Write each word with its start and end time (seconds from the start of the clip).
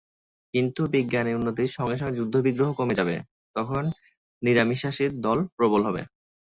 কিন্তু 0.53 0.81
বিজ্ঞানের 0.93 1.37
উন্নতির 1.37 1.75
সঙ্গে 1.77 1.97
সঙ্গে 1.97 2.17
যুদ্ধবিগ্রহ 2.19 2.69
কমে 2.79 2.97
যাবে, 2.99 3.15
তখন 3.55 3.83
নিরামিষাশীর 4.41 5.11
দল 5.25 5.37
প্রবল 5.57 5.81
হবে। 5.87 6.01